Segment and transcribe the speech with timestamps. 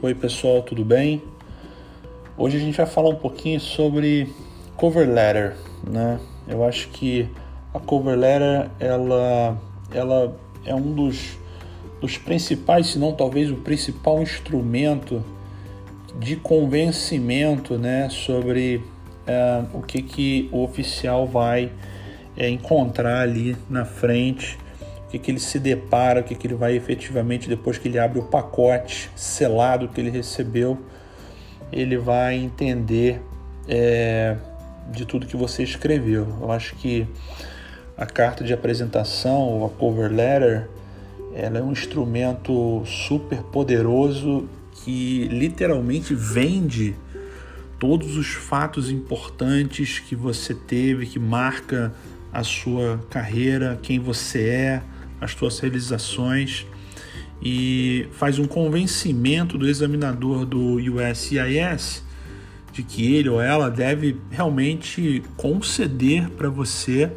[0.00, 1.20] Oi pessoal, tudo bem?
[2.36, 4.32] Hoje a gente vai falar um pouquinho sobre
[4.76, 6.20] cover letter, né?
[6.46, 7.28] Eu acho que
[7.74, 9.60] a cover letter ela,
[9.92, 11.36] ela é um dos,
[12.00, 15.20] dos principais, se não talvez o principal instrumento
[16.20, 18.80] de convencimento, né, sobre
[19.26, 21.72] é, o que que o oficial vai
[22.36, 24.56] é, encontrar ali na frente
[25.08, 27.98] o que, que ele se depara, o que, que ele vai efetivamente, depois que ele
[27.98, 30.78] abre o pacote selado que ele recebeu,
[31.72, 33.22] ele vai entender
[33.66, 34.36] é,
[34.92, 36.28] de tudo que você escreveu.
[36.42, 37.08] Eu acho que
[37.96, 40.68] a carta de apresentação, a cover letter,
[41.34, 44.46] ela é um instrumento super poderoso
[44.84, 46.94] que literalmente vende
[47.78, 51.94] todos os fatos importantes que você teve, que marca
[52.30, 54.82] a sua carreira, quem você é,
[55.20, 56.66] as suas realizações
[57.42, 62.02] e faz um convencimento do examinador do USCIS
[62.72, 67.10] de que ele ou ela deve realmente conceder para você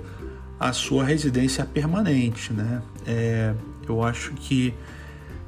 [0.60, 2.82] a sua residência permanente, né?
[3.06, 3.54] É,
[3.88, 4.74] eu acho que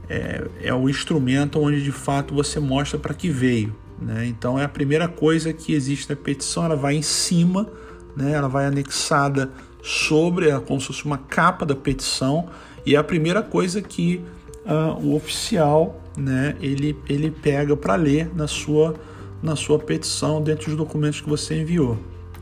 [0.10, 4.26] é, é o instrumento onde de fato você mostra para que veio, né?
[4.26, 7.70] Então é a primeira coisa que existe na petição, ela vai em cima,
[8.16, 8.34] né?
[8.34, 9.52] Ela vai anexada
[9.84, 12.48] sobre a, como se fosse uma capa da petição
[12.86, 14.24] e é a primeira coisa que
[14.66, 18.96] uh, o oficial né, ele, ele pega para ler na sua,
[19.42, 21.98] na sua petição dentro dos documentos que você enviou.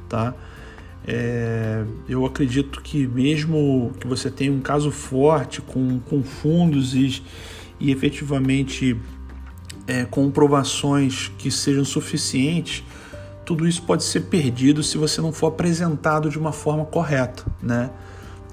[0.07, 0.35] Tá?
[1.07, 7.23] É, eu acredito que mesmo que você tenha um caso forte com, com fundos e,
[7.79, 8.95] e efetivamente
[9.87, 12.83] é, comprovações que sejam suficientes,
[13.51, 17.89] tudo isso pode ser perdido se você não for apresentado de uma forma correta, né?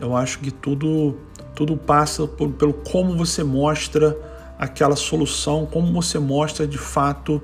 [0.00, 1.14] Eu acho que tudo
[1.54, 4.16] tudo passa por, pelo como você mostra
[4.58, 7.40] aquela solução, como você mostra de fato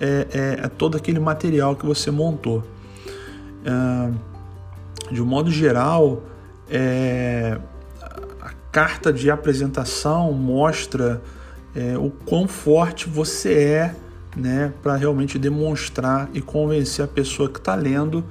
[0.00, 2.64] é, é, é todo aquele material que você montou.
[3.64, 4.10] É,
[5.12, 6.24] de um modo geral,
[6.68, 7.56] é,
[8.40, 11.22] a carta de apresentação mostra
[11.72, 13.94] é, o quão forte você é
[14.36, 18.22] né, para realmente demonstrar e convencer a pessoa que está lendo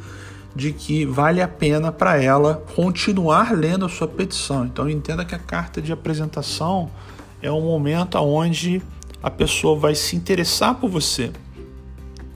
[0.55, 4.65] de que vale a pena para ela continuar lendo a sua petição.
[4.65, 6.89] Então entenda que a carta de apresentação
[7.41, 8.81] é um momento onde
[9.21, 11.31] a pessoa vai se interessar por você.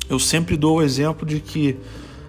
[0.09, 1.77] Eu sempre dou o exemplo de que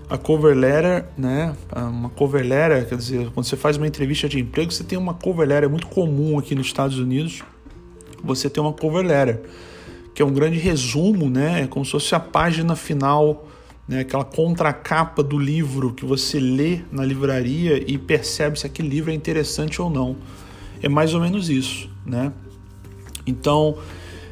[0.08, 4.38] a cover letter, né, uma cover letter, quer dizer, quando você faz uma entrevista de
[4.38, 7.42] emprego, você tem uma cover letter é muito comum aqui nos Estados Unidos.
[8.22, 9.40] Você tem uma cover letter
[10.15, 11.62] que é um grande resumo, né?
[11.62, 13.48] É como se fosse a página final,
[13.87, 14.00] né?
[14.00, 19.15] aquela contracapa do livro que você lê na livraria e percebe se aquele livro é
[19.15, 20.16] interessante ou não.
[20.82, 22.32] É mais ou menos isso, né?
[23.26, 23.76] Então,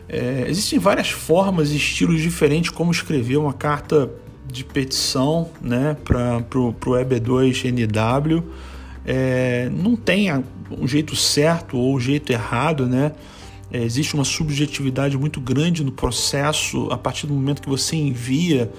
[0.08, 4.10] é, existem várias formas e estilos diferentes como escrever uma carta
[4.50, 8.42] de petição né, para o EB2NW.
[9.04, 10.32] É, não tem
[10.70, 13.12] um jeito certo ou um jeito errado, né?
[13.70, 18.72] É, existe uma subjetividade muito grande no processo a partir do momento que você envia.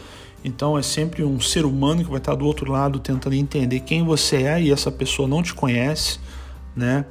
[0.43, 4.03] Então é sempre um ser humano que vai estar do outro lado tentando entender quem
[4.03, 6.19] você é e essa pessoa não te conhece,
[6.75, 7.05] né?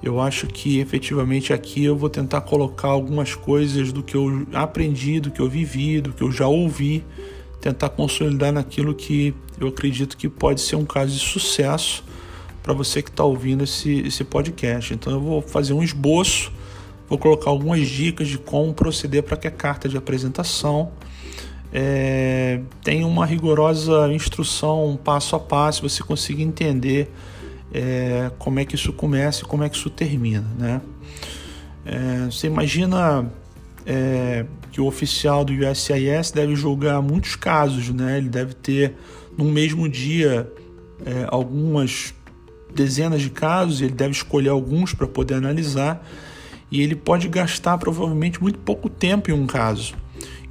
[0.00, 5.18] eu acho que efetivamente aqui eu vou tentar colocar algumas coisas do que eu aprendi,
[5.18, 7.02] do que eu vivi, do que eu já ouvi,
[7.60, 12.04] tentar consolidar naquilo que eu acredito que pode ser um caso de sucesso
[12.64, 14.94] para você que está ouvindo esse, esse podcast.
[14.94, 16.50] Então eu vou fazer um esboço,
[17.06, 20.90] vou colocar algumas dicas de como proceder para que a carta de apresentação
[21.70, 27.12] é, tenha uma rigorosa instrução passo a passo, você consiga entender
[27.70, 30.46] é, como é que isso começa e como é que isso termina.
[30.58, 30.80] Né?
[31.84, 33.30] É, você imagina
[33.84, 38.16] é, que o oficial do USCIS deve julgar muitos casos, né?
[38.16, 38.94] ele deve ter
[39.36, 40.50] no mesmo dia
[41.04, 42.14] é, algumas
[42.74, 46.06] dezenas de casos, ele deve escolher alguns para poder analisar
[46.70, 49.94] e ele pode gastar provavelmente muito pouco tempo em um caso.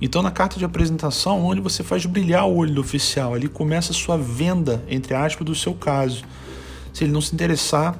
[0.01, 3.91] Então, na carta de apresentação, onde você faz brilhar o olho do oficial, ali começa
[3.91, 6.23] a sua venda, entre aspas, do seu caso.
[6.93, 7.97] Se ele não se interessar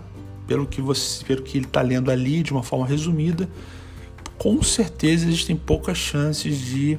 [0.48, 3.50] pelo que, você, pelo que ele está lendo ali de uma forma resumida,
[4.38, 6.98] com certeza existem poucas chances de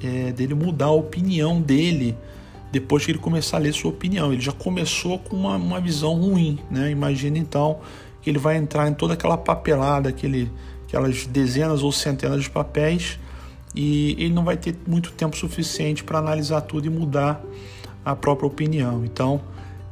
[0.00, 2.16] é, dele mudar a opinião dele
[2.72, 4.32] depois que ele começar a ler sua opinião.
[4.32, 6.90] Ele já começou com uma, uma visão ruim, né?
[6.90, 7.80] Imagina então
[8.22, 10.50] que ele vai entrar em toda aquela papelada, aquele,
[10.88, 13.18] aquelas dezenas ou centenas de papéis
[13.74, 17.42] e ele não vai ter muito tempo suficiente para analisar tudo e mudar
[18.04, 19.04] a própria opinião.
[19.04, 19.40] Então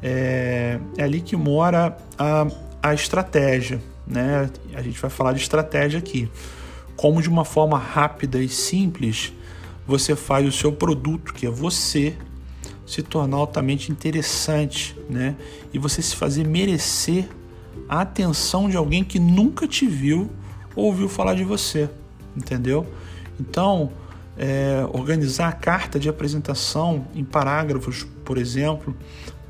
[0.03, 2.47] é, é ali que mora a,
[2.83, 4.49] a estratégia, né?
[4.75, 6.31] A gente vai falar de estratégia aqui.
[6.97, 9.33] como de uma forma rápida e simples
[9.87, 12.17] você faz o seu produto, que é você,
[12.91, 15.37] se tornar altamente interessante, né?
[15.73, 17.29] E você se fazer merecer
[17.89, 20.29] a atenção de alguém que nunca te viu
[20.75, 21.89] ou ouviu falar de você,
[22.37, 22.85] entendeu?
[23.39, 23.93] Então,
[24.37, 28.97] é, organizar a carta de apresentação em parágrafos, por exemplo,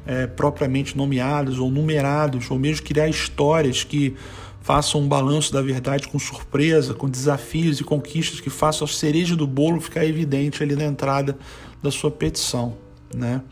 [0.06, 4.14] é, propriamente nomeados ou numerados, ou mesmo criar histórias que
[4.60, 9.34] façam um balanço da verdade com surpresa, com desafios e conquistas que façam a cereja
[9.34, 11.38] do bolo ficar evidente ali na entrada
[11.82, 12.76] da sua petição,
[13.14, 13.42] né?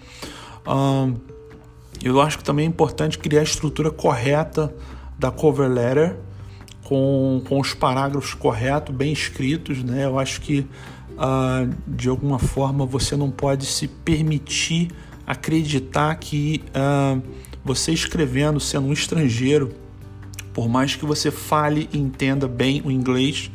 [2.03, 4.73] eu acho que também é importante criar a estrutura correta
[5.19, 6.17] da cover letter,
[6.85, 10.05] com, com os parágrafos corretos, bem escritos, né?
[10.05, 14.91] Eu acho que uh, de alguma forma você não pode se permitir
[15.27, 17.21] acreditar que uh,
[17.63, 19.75] você escrevendo, sendo um estrangeiro,
[20.55, 23.51] por mais que você fale e entenda bem o inglês,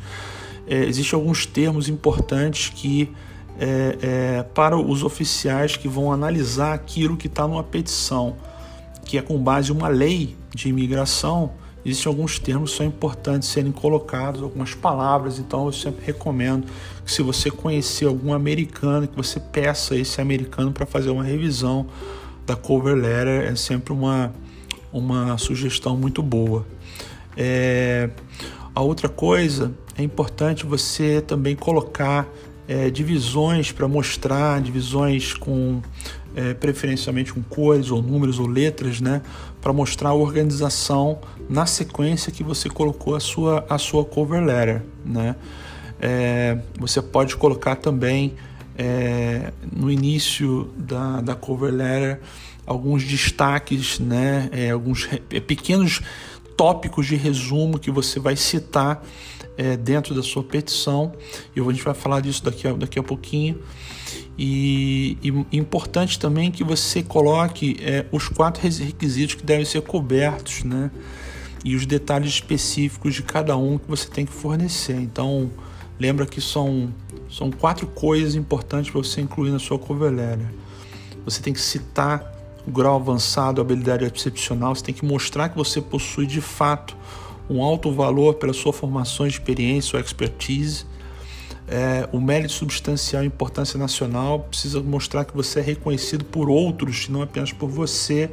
[0.66, 3.10] é, existem alguns termos importantes que
[3.58, 8.36] é, é, para os oficiais que vão analisar aquilo que está numa petição,
[9.04, 11.52] que é com base em uma lei de imigração,
[11.84, 16.66] existem alguns termos que são importantes serem colocados, algumas palavras, então eu sempre recomendo
[17.04, 21.86] que se você conhecer algum americano, que você peça esse americano para fazer uma revisão
[22.46, 24.32] da cover letter, é sempre uma,
[24.92, 26.66] uma sugestão muito boa.
[27.36, 28.10] É,
[28.74, 32.26] a outra coisa é importante você também colocar
[32.66, 35.82] é, divisões para mostrar, divisões com
[36.34, 39.22] é, preferencialmente com cores ou números ou letras, né,
[39.60, 44.82] para mostrar a organização na sequência que você colocou a sua, a sua cover letter,
[45.04, 45.36] né.
[46.00, 48.34] É, você pode colocar também
[48.76, 52.20] é, no início da, da cover letter
[52.66, 55.06] alguns destaques, né, é, alguns
[55.46, 56.00] pequenos
[56.56, 59.04] tópicos de resumo que você vai citar
[59.56, 61.12] é, dentro da sua petição.
[61.54, 63.60] E a gente vai falar disso daqui a, daqui a pouquinho.
[64.38, 70.64] E, e importante também que você coloque é, os quatro requisitos que devem ser cobertos,
[70.64, 70.90] né?
[71.64, 74.96] E os detalhes específicos de cada um que você tem que fornecer.
[74.96, 75.50] Então,
[75.98, 76.92] lembra que são,
[77.30, 79.78] são quatro coisas importantes para você incluir na sua
[80.10, 80.52] letter.
[81.24, 82.32] Você tem que citar
[82.66, 86.96] o grau avançado, a habilidade excepcional, você tem que mostrar que você possui de fato
[87.48, 90.86] um alto valor pela sua formação, experiência ou expertise.
[91.66, 97.08] É, o mérito substancial e importância nacional precisa mostrar que você é reconhecido por outros,
[97.08, 98.30] não apenas por você,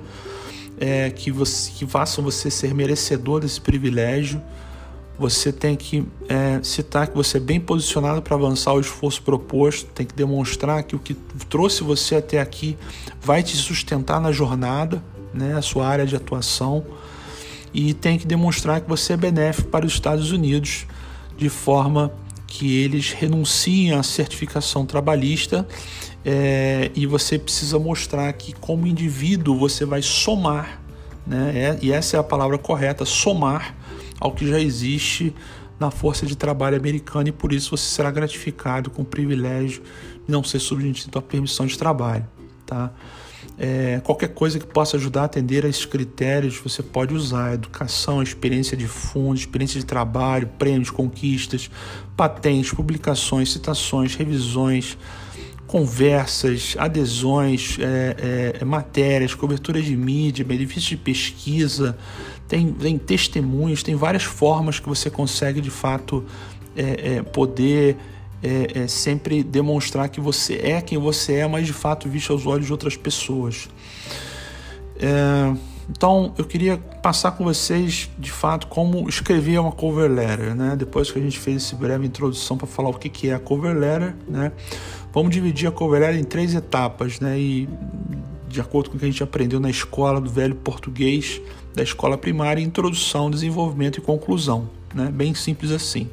[0.78, 4.42] é, que, você que façam você ser merecedor desse privilégio.
[5.18, 9.86] Você tem que é, citar que você é bem posicionado para avançar o esforço proposto,
[9.94, 11.14] tem que demonstrar que o que
[11.48, 12.76] trouxe você até aqui
[13.22, 16.84] vai te sustentar na jornada, né, a sua área de atuação
[17.74, 20.86] e tem que demonstrar que você é benéfico para os Estados Unidos
[21.38, 22.12] de forma
[22.48, 25.66] que eles renunciem à certificação trabalhista
[26.24, 30.82] é, e você precisa mostrar que como indivíduo você vai somar,
[31.26, 31.52] né?
[31.56, 33.76] É, e essa é a palavra correta, somar
[34.20, 35.34] ao que já existe
[35.80, 39.82] na força de trabalho americana e por isso você será gratificado com o privilégio
[40.28, 42.28] de não ser submetido à permissão de trabalho,
[42.66, 42.92] tá?
[43.58, 48.22] É, qualquer coisa que possa ajudar a atender a esses critérios você pode usar: educação,
[48.22, 51.70] experiência de fundo, experiência de trabalho, prêmios, conquistas,
[52.16, 54.98] patentes, publicações, citações, revisões,
[55.68, 61.98] conversas, adesões, é, é, matérias, cobertura de mídia, benefícios de pesquisa,
[62.48, 66.26] tem, tem testemunhos, tem várias formas que você consegue de fato
[66.76, 67.96] é, é, poder
[68.44, 72.46] é, é, sempre demonstrar que você é quem você é, mas de fato visto aos
[72.46, 73.70] olhos de outras pessoas.
[75.00, 75.54] É,
[75.90, 80.76] então eu queria passar com vocês de fato como escrever uma cover letter, né?
[80.76, 83.40] Depois que a gente fez essa breve introdução para falar o que, que é a
[83.40, 84.52] cover letter, né?
[85.14, 87.38] Vamos dividir a cover letter em três etapas, né?
[87.38, 87.68] E
[88.48, 91.42] de acordo com o que a gente aprendeu na escola do velho português
[91.74, 95.10] da escola primária, introdução, desenvolvimento e conclusão, né?
[95.12, 96.10] Bem simples assim.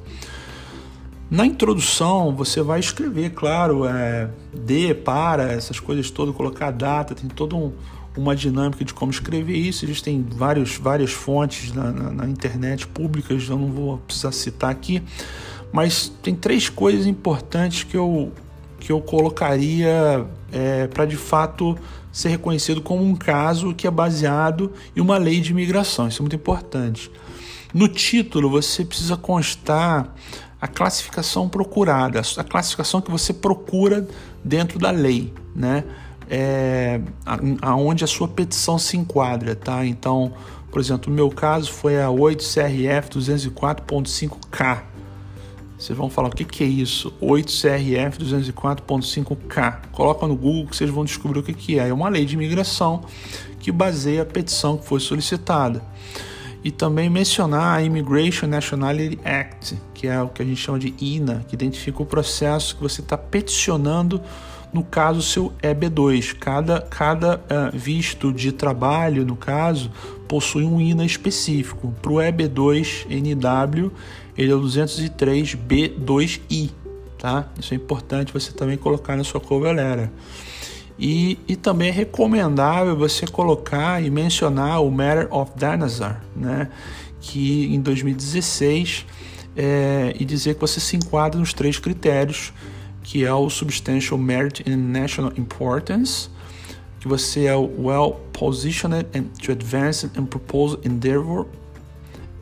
[1.31, 7.29] Na introdução, você vai escrever, claro, é, de, para, essas coisas todas, colocar data, tem
[7.29, 7.71] toda um,
[8.17, 9.85] uma dinâmica de como escrever isso.
[9.85, 15.03] Existem vários, várias fontes na, na, na, internet públicas, eu não vou precisar citar aqui,
[15.71, 18.33] mas tem três coisas importantes que eu,
[18.81, 21.77] que eu colocaria é, para de fato
[22.11, 26.09] ser reconhecido como um caso que é baseado em uma lei de imigração.
[26.09, 27.11] Isso é muito importante.
[27.75, 30.15] No título, você precisa constar
[30.61, 34.07] a classificação procurada, a classificação que você procura
[34.45, 35.85] dentro da lei, né?
[36.31, 37.01] É,
[37.63, 39.87] aonde a sua petição se enquadra, tá?
[39.87, 40.35] Então,
[40.71, 44.83] por exemplo, no meu caso foi a 8 CRF 204.5K.
[45.79, 47.15] Vocês vão falar o que, que é isso?
[47.23, 49.79] 8CRF 204.5K.
[49.93, 51.89] Coloca no Google que vocês vão descobrir o que, que é.
[51.89, 53.05] É uma lei de imigração
[53.61, 55.81] que baseia a petição que foi solicitada.
[56.69, 60.95] E também mencionar a Immigration Nationality Act, que é o que a gente chama de
[61.01, 64.21] INA, que identifica o processo que você está peticionando
[64.71, 66.37] no caso seu EB2.
[66.39, 67.41] Cada, cada uh,
[67.73, 69.91] visto de trabalho, no caso,
[70.29, 71.95] possui um INA específico.
[72.03, 73.91] Para o EB2 NW,
[74.37, 76.71] ele é o 203B2I,
[77.17, 77.49] tá?
[77.59, 80.11] Isso é importante você também colocar na sua cover letter.
[80.99, 86.69] E, e também é recomendável você colocar e mencionar o Matter of Dinosaur, né?
[87.21, 89.07] Que em 2016
[89.57, 92.53] é, e dizer que você se enquadra nos três critérios
[93.09, 96.29] que é o Substantial Merit in National Importance,
[97.01, 99.07] que você é well positioned
[99.43, 101.47] to advance and propose endeavor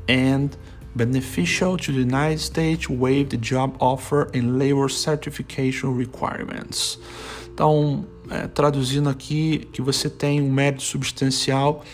[0.09, 0.51] and
[0.97, 6.99] beneficial to the United States waive the job offer and labor certification requirements.
[7.55, 11.85] Então, é, traduzindo aqui, que você tem um mérito substancial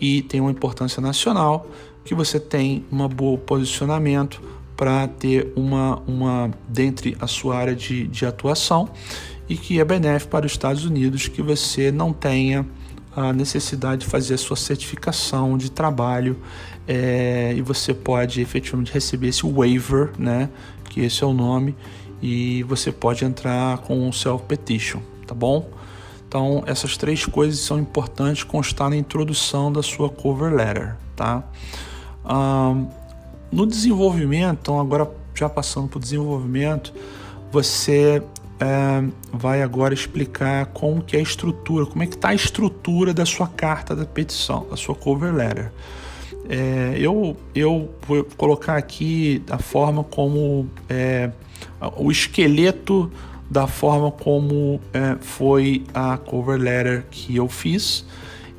[0.00, 1.66] e tem uma importância nacional,
[2.04, 4.40] que você tem um bom posicionamento
[4.76, 8.88] para ter uma, uma dentre a sua área de, de atuação
[9.48, 12.66] e que é benéfico para os Estados Unidos que você não tenha
[13.14, 16.38] a necessidade de fazer a sua certificação de trabalho
[16.86, 20.48] é, e você pode efetivamente receber esse waiver, né,
[20.88, 21.74] que esse é o nome,
[22.22, 25.68] e você pode entrar com um self-petition, tá bom?
[26.30, 31.42] Então, essas três coisas são importantes constar na introdução da sua cover letter, tá?
[32.24, 32.86] Um,
[33.50, 36.94] no desenvolvimento, então agora já passando para o desenvolvimento,
[37.50, 38.22] você
[38.60, 43.12] é, vai agora explicar como que é a estrutura, como é que está a estrutura
[43.12, 45.72] da sua carta da petição, da sua cover letter.
[46.48, 51.32] É, eu, eu vou colocar aqui a forma como é,
[51.96, 53.10] o esqueleto
[53.50, 58.04] da forma como é, foi a cover letter que eu fiz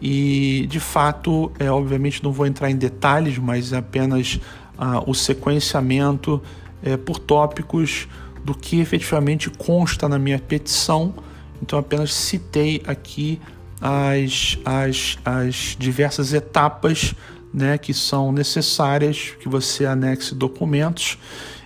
[0.02, 4.40] e de fato, é, obviamente não vou entrar em detalhes, mas apenas
[4.76, 6.42] ah, o sequenciamento
[6.82, 8.08] é, por tópicos
[8.44, 11.14] do que efetivamente consta na minha petição.
[11.62, 13.40] Então, apenas citei aqui
[13.80, 17.14] as, as, as diversas etapas
[17.54, 21.20] né, que são necessárias que você anexe documentos,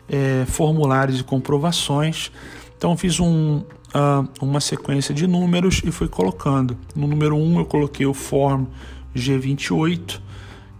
[0.09, 2.29] é, formulários e comprovações.
[2.77, 6.77] Então, fiz um, uh, uma sequência de números e fui colocando.
[6.95, 8.65] No número 1, um, eu coloquei o Form
[9.15, 10.21] G28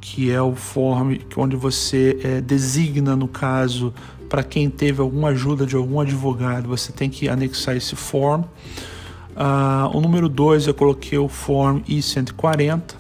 [0.06, 3.92] que é o form onde você é, designa, no caso,
[4.30, 8.42] para quem teve alguma ajuda de algum advogado, você tem que anexar esse form.
[8.42, 12.94] Uh, o número 2 eu coloquei o form I-140,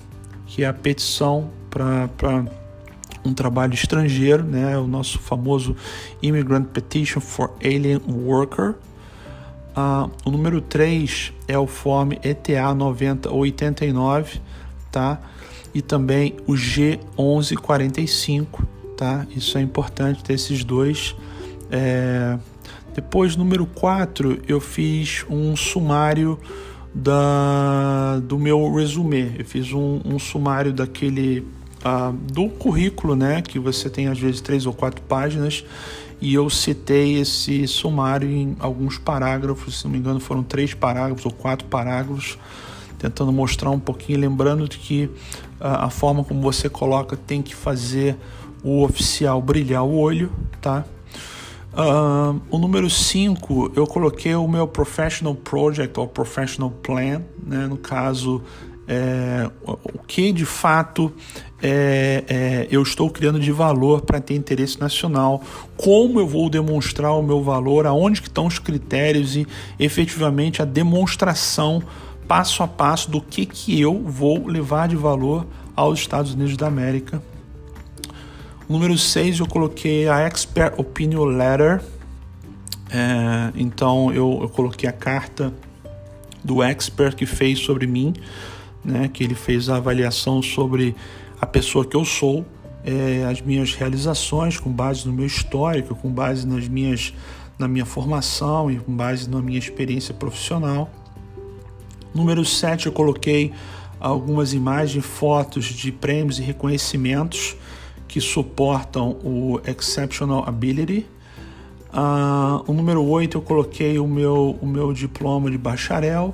[0.47, 2.09] que é a petição para
[3.23, 4.75] um trabalho estrangeiro, né?
[4.75, 5.75] o nosso famoso
[6.23, 8.73] Immigrant Petition for Alien Worker.
[9.75, 14.41] Uh, o número 3 é o form ETA 9089,
[14.91, 15.21] tá?
[15.75, 18.63] e também o G1145,
[18.95, 19.27] tá?
[19.35, 21.13] Isso é importante ter esses dois.
[21.69, 22.39] É...
[22.93, 26.39] Depois, número 4, eu fiz um sumário
[26.93, 29.31] da, do meu resumê.
[29.37, 31.45] Eu fiz um, um sumário daquele
[31.83, 33.41] uh, do currículo, né?
[33.41, 35.65] Que você tem às vezes três ou quatro páginas.
[36.25, 41.23] E eu citei esse sumário em alguns parágrafos, se não me engano, foram três parágrafos
[41.23, 42.39] ou quatro parágrafos
[42.97, 45.07] tentando mostrar um pouquinho, lembrando que
[45.59, 48.17] a, a forma como você coloca tem que fazer
[48.63, 50.83] o oficial brilhar o olho, tá?
[51.71, 57.67] Uh, o número 5, eu coloquei o meu Professional Project ou Professional Plan, né?
[57.67, 58.41] no caso,
[58.87, 61.13] é, o que de fato
[61.67, 65.41] é, é, eu estou criando de valor para ter interesse nacional,
[65.75, 69.47] como eu vou demonstrar o meu valor, aonde que estão os critérios e
[69.79, 71.81] efetivamente a demonstração
[72.27, 76.67] passo a passo do que, que eu vou levar de valor aos Estados Unidos da
[76.67, 77.19] América.
[78.69, 81.81] número 6 eu coloquei a Expert Opinion Letter.
[82.91, 85.51] É, então eu, eu coloquei a carta
[86.43, 88.13] do expert que fez sobre mim,
[88.83, 90.95] né, que ele fez a avaliação sobre
[91.39, 92.45] a pessoa que eu sou,
[92.83, 97.13] é, as minhas realizações com base no meu histórico, com base nas minhas,
[97.57, 100.89] na minha formação e com base na minha experiência profissional.
[102.13, 103.51] Número 7, eu coloquei
[103.99, 107.55] algumas imagens, fotos de prêmios e reconhecimentos
[108.07, 111.05] que suportam o Exceptional Ability.
[111.91, 116.33] Uh, o número 8 eu coloquei o meu, o meu diploma de bacharel.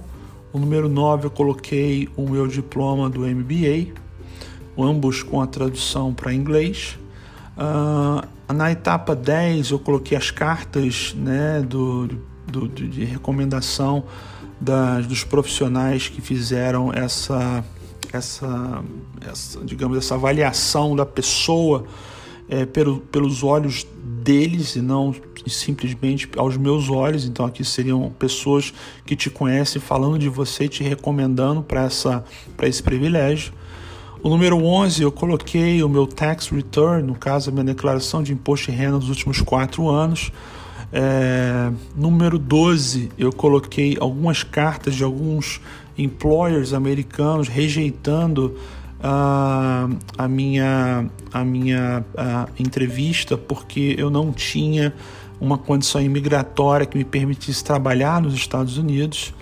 [0.51, 3.93] O número 9 eu coloquei o meu diploma do MBA,
[4.77, 6.97] ambos com a tradução para inglês.
[7.57, 12.07] Uh, na etapa 10 eu coloquei as cartas né, do,
[12.47, 14.03] do, de recomendação
[14.59, 17.63] das, dos profissionais que fizeram essa,
[18.13, 18.83] essa,
[19.29, 21.85] essa, digamos, essa avaliação da pessoa
[22.47, 23.87] é, pelo, pelos olhos
[24.21, 25.15] deles e não
[25.47, 27.25] simplesmente aos meus olhos.
[27.25, 28.73] Então aqui seriam pessoas
[29.05, 31.87] que te conhecem falando de você, te recomendando para
[32.67, 33.53] esse privilégio.
[34.23, 38.31] O número 11 eu coloquei o meu tax return, no caso a minha declaração de
[38.31, 40.31] imposto de renda dos últimos quatro anos.
[40.93, 45.59] É, número 12 eu coloquei algumas cartas de alguns
[45.97, 48.57] employers americanos rejeitando
[48.99, 54.93] uh, a minha, a minha uh, entrevista porque eu não tinha
[55.39, 59.33] uma condição imigratória que me permitisse trabalhar nos Estados Unidos.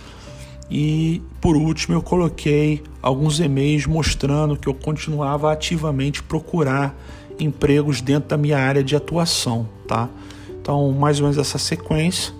[0.69, 6.95] E por último, eu coloquei alguns e-mails mostrando que eu continuava ativamente procurar
[7.39, 10.09] empregos dentro da minha área de atuação, tá?
[10.61, 12.33] Então, mais ou menos essa sequência,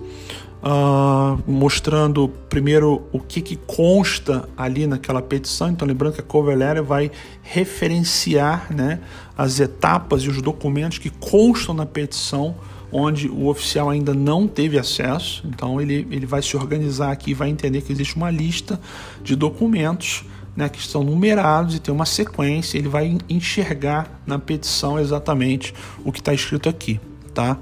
[0.62, 5.70] uh, mostrando primeiro o que, que consta ali naquela petição.
[5.70, 9.00] Então, lembrando que a cover letter vai referenciar né,
[9.38, 12.56] as etapas e os documentos que constam na petição
[12.92, 15.44] onde o oficial ainda não teve acesso.
[15.48, 18.80] Então ele, ele vai se organizar aqui vai entender que existe uma lista
[19.24, 20.24] de documentos
[20.56, 22.78] né, que estão numerados e tem uma sequência.
[22.78, 27.00] Ele vai enxergar na petição exatamente o que está escrito aqui.
[27.34, 27.58] Tá?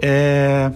[0.00, 0.72] É,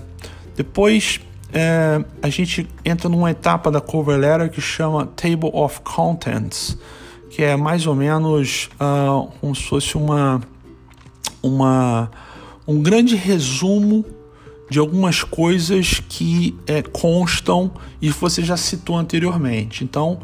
[0.55, 1.21] depois
[1.53, 6.77] é, a gente entra numa etapa da cover letter que chama Table of Contents,
[7.31, 10.41] que é mais ou menos uh, como se fosse uma,
[11.43, 12.11] uma
[12.67, 14.05] um grande resumo
[14.69, 17.71] de algumas coisas que é, constam
[18.03, 19.85] e você já citou anteriormente.
[19.85, 20.19] Então,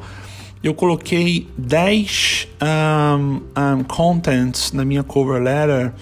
[0.62, 3.40] eu coloquei 10 um,
[3.78, 5.92] um, contents na minha cover letter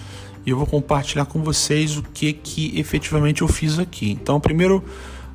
[0.45, 4.11] e eu vou compartilhar com vocês o que, que efetivamente eu fiz aqui.
[4.11, 4.83] Então, primeiro,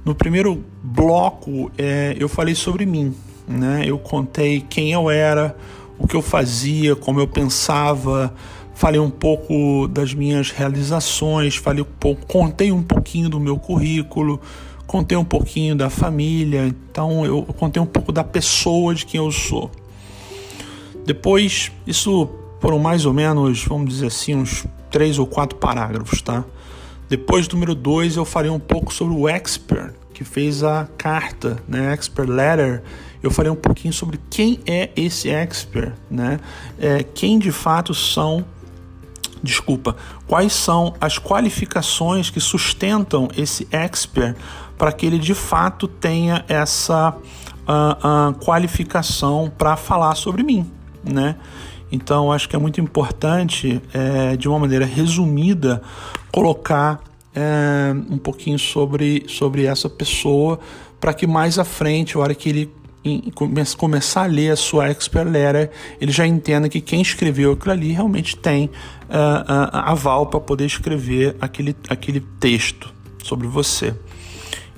[0.04, 3.14] no primeiro bloco, é, eu falei sobre mim.
[3.46, 3.84] Né?
[3.86, 5.56] Eu contei quem eu era,
[5.96, 8.34] o que eu fazia, como eu pensava,
[8.76, 14.38] falei um pouco das minhas realizações, falei um pouco, contei um pouquinho do meu currículo,
[14.86, 19.32] contei um pouquinho da família, então eu contei um pouco da pessoa de quem eu
[19.32, 19.70] sou.
[21.06, 22.28] Depois, isso
[22.60, 26.44] foram mais ou menos, vamos dizer assim, uns três ou quatro parágrafos, tá?
[27.08, 31.92] Depois, número dois, eu falei um pouco sobre o expert que fez a carta, né,
[31.92, 32.82] expert letter.
[33.22, 36.40] Eu falei um pouquinho sobre quem é esse expert, né?
[36.78, 38.44] É, quem de fato são
[39.46, 44.36] desculpa, quais são as qualificações que sustentam esse expert
[44.76, 50.70] para que ele de fato tenha essa uh, uh, qualificação para falar sobre mim,
[51.02, 51.36] né?
[51.90, 55.80] Então acho que é muito importante, é, de uma maneira resumida,
[56.32, 57.00] colocar
[57.32, 60.58] é, um pouquinho sobre, sobre essa pessoa
[60.98, 62.72] para que mais à frente, a hora que ele
[63.76, 67.92] começar a ler a sua expert letter, ele já entenda que quem escreveu aquilo ali
[67.92, 72.92] realmente tem uh, uh, aval para poder escrever aquele, aquele texto
[73.22, 73.94] sobre você.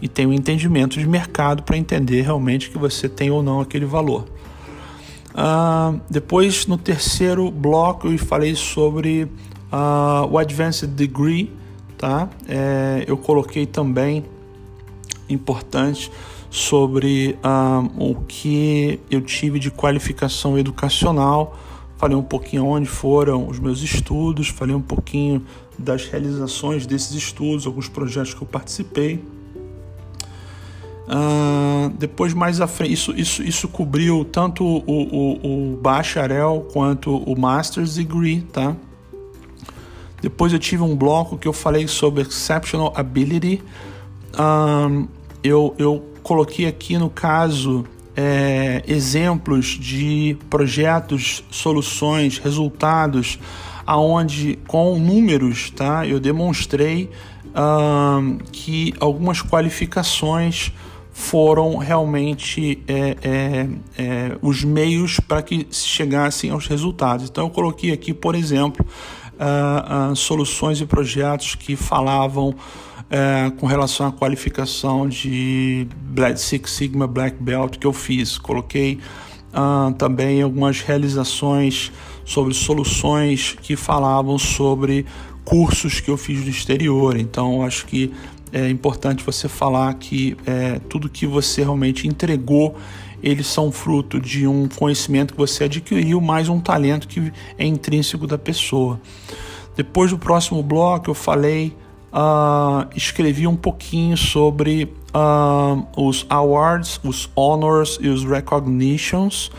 [0.00, 3.84] E tem um entendimento de mercado para entender realmente que você tem ou não aquele
[3.84, 4.24] valor.
[5.34, 9.24] Uh, depois, no terceiro bloco, eu falei sobre
[9.72, 11.52] uh, o Advanced Degree,
[11.96, 12.28] tá?
[12.48, 14.24] É, eu coloquei também
[15.28, 16.10] importante
[16.50, 21.56] sobre um, o que eu tive de qualificação educacional,
[21.96, 25.44] falei um pouquinho onde foram os meus estudos, falei um pouquinho
[25.78, 29.22] das realizações desses estudos, alguns projetos que eu participei.
[31.08, 37.16] Uh, depois mais à frente, isso, isso, isso cobriu tanto o, o, o bacharel quanto
[37.16, 38.76] o master's degree, tá?
[40.20, 43.62] Depois eu tive um bloco que eu falei sobre exceptional ability.
[44.38, 45.08] Um,
[45.42, 53.38] eu, eu coloquei aqui no caso é, exemplos de projetos, soluções, resultados,
[53.86, 56.06] aonde com números, tá?
[56.06, 57.08] Eu demonstrei
[58.52, 60.70] que algumas qualificações
[61.10, 67.30] foram realmente é, é, é, os meios para que se chegassem aos resultados.
[67.30, 68.86] Então eu coloquei aqui, por exemplo,
[69.34, 72.54] uh, uh, soluções e projetos que falavam
[73.10, 78.38] é, com relação à qualificação de Black Six Sigma Black Belt que eu fiz.
[78.38, 78.98] Coloquei
[79.52, 81.90] uh, também algumas realizações
[82.24, 85.06] sobre soluções que falavam sobre
[85.44, 87.16] cursos que eu fiz no exterior.
[87.16, 88.12] Então, acho que
[88.52, 92.76] é importante você falar que é, tudo que você realmente entregou
[93.22, 98.26] eles são fruto de um conhecimento que você adquiriu, mais um talento que é intrínseco
[98.26, 99.00] da pessoa.
[99.76, 101.74] Depois do próximo bloco, eu falei,
[102.12, 109.50] uh, escrevi um pouquinho sobre uh, os awards, os honors e os recognitions,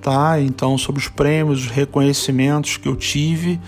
[0.00, 0.40] tá?
[0.40, 3.60] Então, sobre os prêmios, os reconhecimentos que eu tive.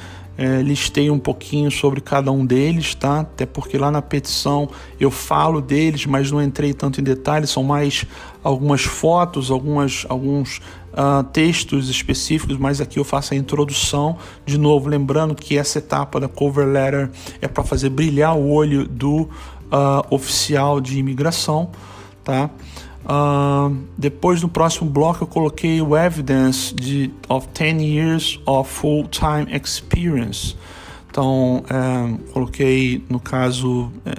[0.44, 3.20] É, listei um pouquinho sobre cada um deles, tá?
[3.20, 7.62] Até porque lá na petição eu falo deles, mas não entrei tanto em detalhes, são
[7.62, 8.04] mais
[8.42, 10.58] algumas fotos, algumas, alguns
[10.94, 14.18] uh, textos específicos, mas aqui eu faço a introdução.
[14.44, 17.08] De novo, lembrando que essa etapa da cover letter
[17.40, 19.28] é para fazer brilhar o olho do uh,
[20.10, 21.70] oficial de imigração,
[22.24, 22.50] tá?
[23.04, 29.46] Uh, depois no próximo bloco eu coloquei o evidence de of 10 years of full-time
[29.52, 30.56] experience.
[31.12, 34.12] Então, é, coloquei no caso é,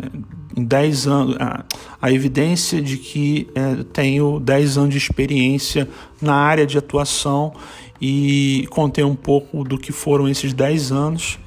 [0.56, 1.66] em 10 anos a,
[2.00, 5.90] a, evidência de que é, tenho 10 anos de experiência
[6.22, 7.52] na área de atuação
[8.00, 11.40] e contei um pouco do que foram esses 10 anos.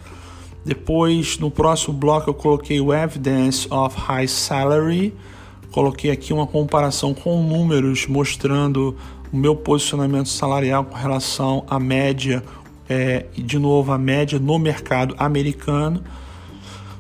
[0.65, 5.15] Depois, no próximo bloco, eu coloquei o evidence of high salary
[5.77, 8.97] Coloquei aqui uma comparação com números mostrando
[9.31, 12.43] o meu posicionamento salarial com relação à média
[12.89, 16.03] é, de novo a média no mercado americano.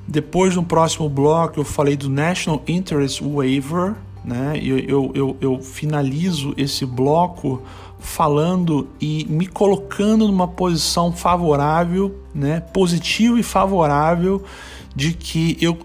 [0.07, 4.61] Depois no próximo bloco eu falei do National Interest Waiver, né?
[4.63, 7.63] Eu, eu, eu, eu finalizo esse bloco
[7.99, 12.61] falando e me colocando numa posição favorável, né?
[12.61, 14.45] Positivo e favorável
[14.95, 15.79] de que eu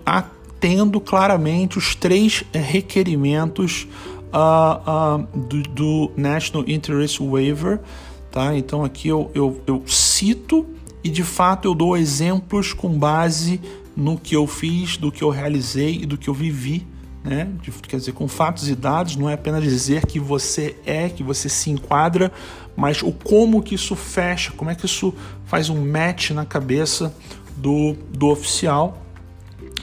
[0.61, 3.87] tendo claramente os três eh, requerimentos
[4.31, 7.81] uh, uh, do, do, National Interest Waiver.
[8.29, 8.55] Tá?
[8.55, 10.65] Então aqui eu, eu, eu cito
[11.03, 13.59] e de fato eu dou exemplos com base
[13.97, 16.85] no que eu fiz, do que eu realizei e do que eu vivi.
[17.23, 17.49] Né?
[17.87, 21.49] Quer dizer, com fatos e dados, não é apenas dizer que você é, que você
[21.49, 22.31] se enquadra,
[22.75, 25.11] mas o como que isso fecha, como é que isso
[25.45, 27.13] faz um match na cabeça
[27.57, 29.01] do, do oficial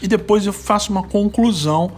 [0.02, 1.92] e depois eu faço uma conclusão,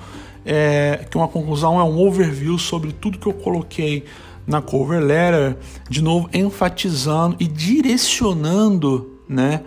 [0.45, 4.05] é, que uma conclusão é um overview sobre tudo que eu coloquei
[4.47, 5.57] na cover letter,
[5.89, 9.63] de novo enfatizando e direcionando, né,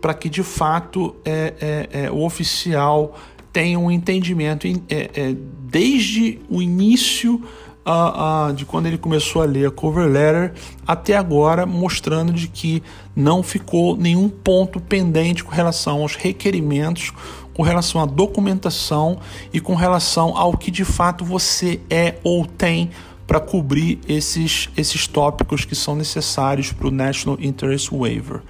[0.00, 3.16] para que de fato é, é, é, o oficial
[3.52, 5.34] tenha um entendimento é, é,
[5.68, 7.42] desde o início
[7.88, 10.52] uh, uh, de quando ele começou a ler a cover letter
[10.86, 12.82] até agora, mostrando de que
[13.16, 17.12] não ficou nenhum ponto pendente com relação aos requerimentos
[17.58, 19.18] com relação à documentação
[19.52, 22.88] e com relação ao que de fato você é ou tem
[23.26, 28.42] para cobrir esses, esses tópicos que são necessários para o National Interest Waiver.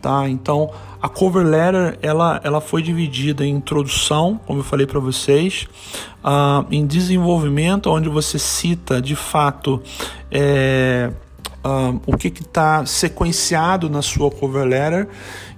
[0.00, 0.26] Tá?
[0.26, 0.70] Então,
[1.02, 5.68] a cover letter ela, ela foi dividida em introdução, como eu falei para vocês,
[6.24, 9.82] uh, em desenvolvimento, onde você cita de fato
[10.30, 11.10] é,
[11.62, 15.08] uh, o que está sequenciado na sua cover letter,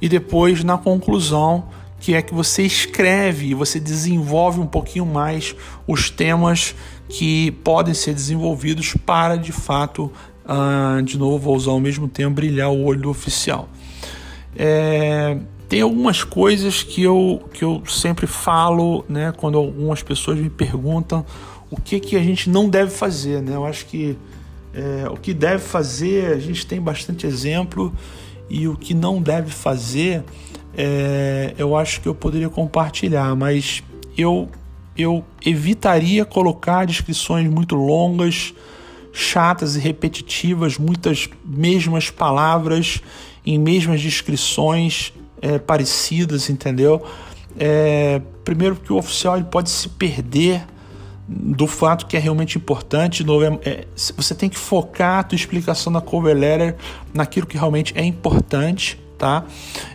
[0.02, 5.54] e depois na conclusão que é que você escreve, você desenvolve um pouquinho mais
[5.86, 6.74] os temas
[7.08, 10.12] que podem ser desenvolvidos para de fato,
[10.44, 13.68] uh, de novo, vou usar ao mesmo tempo, brilhar o olho do oficial.
[14.56, 20.50] É, tem algumas coisas que eu, que eu sempre falo, né, quando algumas pessoas me
[20.50, 21.24] perguntam
[21.70, 23.42] o que, que a gente não deve fazer.
[23.42, 23.54] Né?
[23.54, 24.16] Eu acho que
[24.74, 27.92] é, o que deve fazer, a gente tem bastante exemplo,
[28.50, 30.24] e o que não deve fazer
[30.80, 33.82] é, eu acho que eu poderia compartilhar, mas
[34.16, 34.48] eu,
[34.96, 38.54] eu evitaria colocar descrições muito longas,
[39.12, 43.02] chatas e repetitivas, muitas mesmas palavras
[43.44, 45.12] em mesmas descrições
[45.42, 47.04] é, parecidas, entendeu?
[47.58, 50.64] É, primeiro porque o oficial ele pode se perder
[51.26, 53.24] do fato que é realmente importante.
[53.24, 53.84] novo, é, é,
[54.16, 56.76] você tem que focar a tua explicação na cover letter
[57.12, 59.44] naquilo que realmente é importante tá?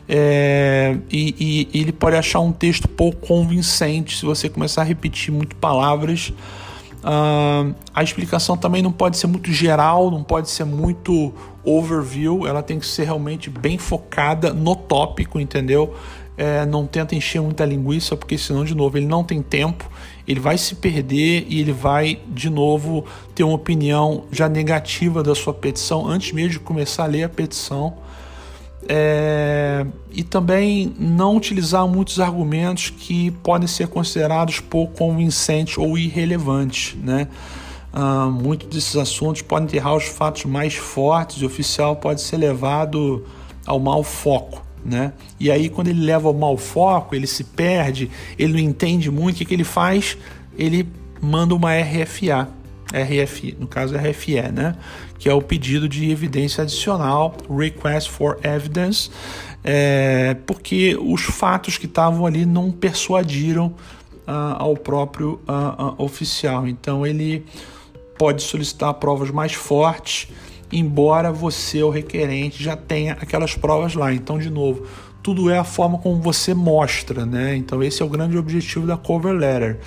[0.07, 5.33] É, e, e, ele pode achar um texto pouco convincente se você começar a repetir
[5.33, 6.33] muito palavras.
[7.03, 11.33] Uh, a explicação também não pode ser muito geral, não pode ser muito
[11.63, 15.95] overview, ela tem que ser realmente bem focada no tópico, entendeu?
[16.35, 19.87] É, não tenta encher muita linguiça, porque senão, de novo, ele não tem tempo,
[20.27, 23.05] ele vai se perder e ele vai, de novo,
[23.35, 27.29] ter uma opinião já negativa da sua petição antes mesmo de começar a ler a
[27.29, 27.97] petição.
[28.87, 36.95] É, e também não utilizar muitos argumentos que podem ser considerados pouco convincentes ou irrelevantes.
[37.01, 37.27] Né?
[37.91, 42.37] Ah, muitos desses assuntos podem enterrar os fatos mais fortes e o oficial pode ser
[42.37, 43.25] levado
[43.65, 44.63] ao mau foco.
[44.85, 45.13] Né?
[45.39, 49.35] E aí, quando ele leva ao mau foco, ele se perde, ele não entende muito,
[49.35, 50.17] o que, que ele faz?
[50.57, 50.87] Ele
[51.21, 52.49] manda uma RFA.
[52.93, 54.75] RFE, no caso RFE, né?
[55.17, 59.09] Que é o pedido de evidência adicional, Request for Evidence,
[59.63, 63.73] é, porque os fatos que estavam ali não persuadiram
[64.27, 66.67] uh, ao próprio uh, uh, oficial.
[66.67, 67.45] Então ele
[68.17, 70.27] pode solicitar provas mais fortes,
[70.71, 74.13] embora você, o requerente, já tenha aquelas provas lá.
[74.13, 74.85] Então, de novo,
[75.21, 77.55] tudo é a forma como você mostra, né?
[77.55, 79.79] Então esse é o grande objetivo da cover letter,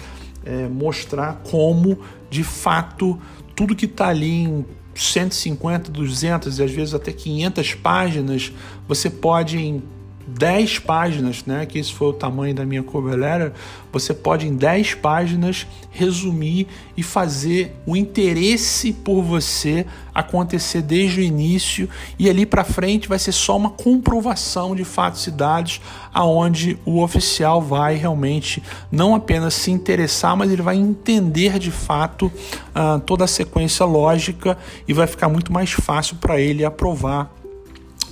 [0.44, 1.98] é mostrar como
[2.30, 3.18] de fato
[3.54, 8.52] tudo que está ali em 150, 200 e às vezes até 500 páginas,
[8.86, 9.82] você pode em
[10.26, 13.52] 10 páginas, né, que esse foi o tamanho da minha cover letter,
[13.92, 21.22] você pode em 10 páginas resumir e fazer o interesse por você acontecer desde o
[21.22, 21.88] início.
[22.18, 25.80] E ali para frente vai ser só uma comprovação de fatos e dados
[26.12, 32.26] aonde o oficial vai realmente não apenas se interessar, mas ele vai entender de fato
[32.26, 37.32] uh, toda a sequência lógica e vai ficar muito mais fácil para ele aprovar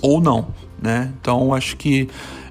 [0.00, 1.11] ou não né?
[1.18, 2.09] Então acho que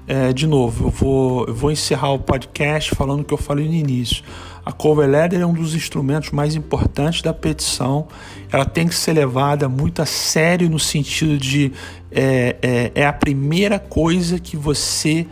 [0.08, 3.66] é, de novo eu vou, eu vou encerrar o podcast falando o que eu falei
[3.68, 4.24] no início.
[4.66, 8.08] A cover letter é um dos instrumentos mais importantes da petição.
[8.50, 11.70] Ela tem que ser levada muito a sério no sentido de
[12.10, 15.26] é, é, é a primeira coisa que você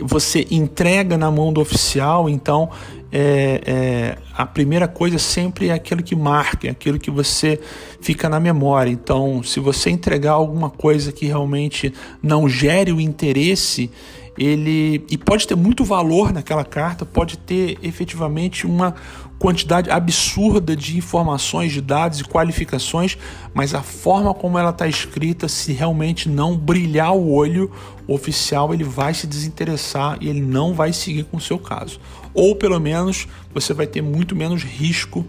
[0.00, 2.70] você entrega na mão do oficial, então
[3.16, 7.60] é, é, a primeira coisa sempre é aquilo que marca, é aquilo que você
[8.00, 8.90] fica na memória.
[8.90, 13.88] Então, se você entregar alguma coisa que realmente não gere o interesse,
[14.36, 18.94] ele e pode ter muito valor naquela carta, pode ter efetivamente uma
[19.38, 23.18] quantidade absurda de informações, de dados e qualificações,
[23.52, 27.70] mas a forma como ela está escrita, se realmente não brilhar o olho,
[28.06, 32.00] o oficial ele vai se desinteressar e ele não vai seguir com o seu caso.
[32.32, 35.24] Ou pelo menos você vai ter muito menos risco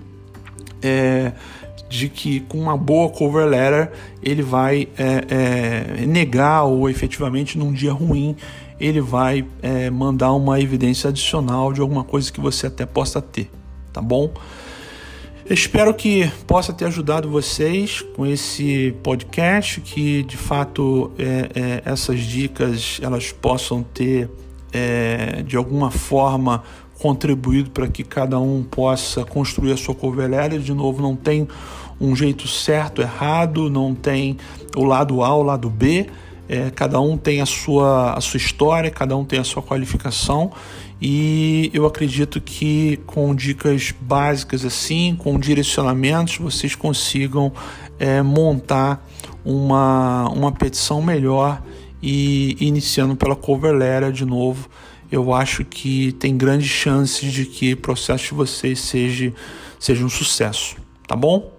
[0.82, 1.34] é,
[1.90, 3.92] de que com uma boa cover letter
[4.22, 8.36] ele vai é, é, negar ou efetivamente num dia ruim
[8.80, 13.50] ele vai é, mandar uma evidência adicional de alguma coisa que você até possa ter,
[13.94, 14.32] tá bom?
[15.48, 22.22] Espero que possa ter ajudado vocês com esse podcast, que de fato é, é, essas
[22.22, 24.28] dicas elas possam ter
[24.74, 26.64] é, de alguma forma
[27.00, 30.58] contribuído para que cada um possa construir a sua covelera.
[30.58, 31.48] De novo, não tem
[32.02, 34.38] um jeito certo, errado, não tem
[34.76, 36.08] o lado A, o lado B
[36.48, 40.52] é, cada um tem a sua, a sua história, cada um tem a sua qualificação
[41.02, 47.52] e eu acredito que com dicas básicas assim, com direcionamentos, vocês consigam
[48.00, 49.06] é, montar
[49.44, 51.62] uma, uma petição melhor
[52.02, 54.70] e iniciando pela cover letter de novo,
[55.12, 59.34] eu acho que tem grandes chances de que o processo de vocês seja,
[59.80, 60.76] seja um sucesso,
[61.08, 61.55] tá bom?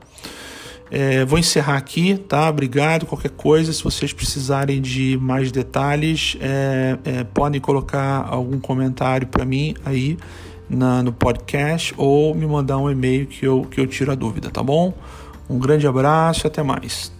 [0.91, 2.49] É, vou encerrar aqui, tá?
[2.49, 3.07] Obrigado.
[3.07, 9.45] Qualquer coisa, se vocês precisarem de mais detalhes, é, é, podem colocar algum comentário para
[9.45, 10.17] mim aí
[10.69, 14.51] na, no podcast ou me mandar um e-mail que eu, que eu tiro a dúvida,
[14.51, 14.95] tá bom?
[15.49, 17.16] Um grande abraço e até mais.